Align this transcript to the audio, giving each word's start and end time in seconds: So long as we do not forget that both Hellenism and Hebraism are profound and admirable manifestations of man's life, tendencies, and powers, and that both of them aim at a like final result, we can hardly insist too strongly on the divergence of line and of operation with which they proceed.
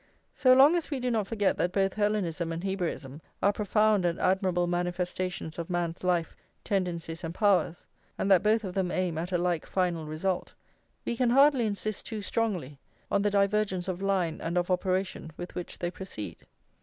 So 0.33 0.55
long 0.55 0.75
as 0.75 0.89
we 0.89 0.99
do 0.99 1.11
not 1.11 1.27
forget 1.27 1.57
that 1.59 1.71
both 1.71 1.93
Hellenism 1.93 2.51
and 2.51 2.63
Hebraism 2.63 3.21
are 3.43 3.53
profound 3.53 4.03
and 4.03 4.19
admirable 4.19 4.65
manifestations 4.65 5.59
of 5.59 5.69
man's 5.69 6.03
life, 6.03 6.35
tendencies, 6.63 7.23
and 7.23 7.35
powers, 7.35 7.85
and 8.17 8.31
that 8.31 8.41
both 8.41 8.63
of 8.63 8.73
them 8.73 8.89
aim 8.89 9.19
at 9.19 9.31
a 9.31 9.37
like 9.37 9.63
final 9.67 10.07
result, 10.07 10.55
we 11.05 11.15
can 11.15 11.29
hardly 11.29 11.67
insist 11.67 12.07
too 12.07 12.23
strongly 12.23 12.79
on 13.11 13.21
the 13.21 13.29
divergence 13.29 13.87
of 13.87 14.01
line 14.01 14.41
and 14.41 14.57
of 14.57 14.71
operation 14.71 15.29
with 15.37 15.53
which 15.53 15.77
they 15.77 15.91
proceed. 15.91 16.47